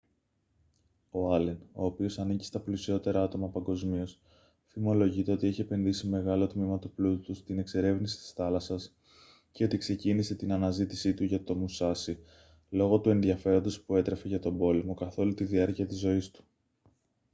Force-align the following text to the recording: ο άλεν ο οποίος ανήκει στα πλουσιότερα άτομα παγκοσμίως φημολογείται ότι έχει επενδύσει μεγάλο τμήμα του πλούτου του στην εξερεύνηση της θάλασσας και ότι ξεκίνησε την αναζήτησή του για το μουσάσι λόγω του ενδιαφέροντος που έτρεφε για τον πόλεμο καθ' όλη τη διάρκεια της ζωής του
ο 1.11 1.33
άλεν 1.33 1.59
ο 1.71 1.85
οποίος 1.85 2.19
ανήκει 2.19 2.43
στα 2.45 2.59
πλουσιότερα 2.59 3.23
άτομα 3.23 3.49
παγκοσμίως 3.49 4.19
φημολογείται 4.67 5.31
ότι 5.31 5.47
έχει 5.47 5.61
επενδύσει 5.61 6.07
μεγάλο 6.07 6.47
τμήμα 6.47 6.79
του 6.79 6.91
πλούτου 6.91 7.21
του 7.21 7.33
στην 7.33 7.59
εξερεύνηση 7.59 8.17
της 8.17 8.31
θάλασσας 8.31 8.95
και 9.51 9.63
ότι 9.63 9.77
ξεκίνησε 9.77 10.35
την 10.35 10.53
αναζήτησή 10.53 11.13
του 11.13 11.23
για 11.23 11.43
το 11.43 11.55
μουσάσι 11.55 12.17
λόγω 12.69 12.99
του 12.99 13.09
ενδιαφέροντος 13.09 13.81
που 13.81 13.95
έτρεφε 13.95 14.27
για 14.27 14.39
τον 14.39 14.57
πόλεμο 14.57 14.93
καθ' 14.93 15.17
όλη 15.17 15.33
τη 15.33 15.43
διάρκεια 15.43 15.85
της 15.85 15.97
ζωής 15.99 16.29
του 16.31 16.43